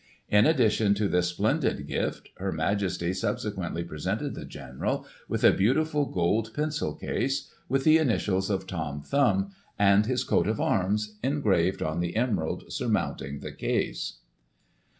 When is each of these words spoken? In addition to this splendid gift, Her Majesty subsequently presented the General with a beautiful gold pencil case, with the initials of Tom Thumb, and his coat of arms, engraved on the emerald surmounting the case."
In 0.29 0.47
addition 0.47 0.95
to 0.95 1.07
this 1.07 1.27
splendid 1.27 1.85
gift, 1.85 2.29
Her 2.37 2.51
Majesty 2.51 3.13
subsequently 3.13 3.83
presented 3.83 4.33
the 4.33 4.45
General 4.45 5.05
with 5.29 5.43
a 5.43 5.53
beautiful 5.53 6.07
gold 6.07 6.55
pencil 6.55 6.95
case, 6.95 7.51
with 7.69 7.83
the 7.83 7.99
initials 7.99 8.49
of 8.49 8.65
Tom 8.65 9.03
Thumb, 9.03 9.51
and 9.77 10.07
his 10.07 10.23
coat 10.23 10.47
of 10.47 10.59
arms, 10.59 11.19
engraved 11.21 11.83
on 11.83 11.99
the 11.99 12.15
emerald 12.15 12.73
surmounting 12.73 13.41
the 13.41 13.51
case." 13.51 14.13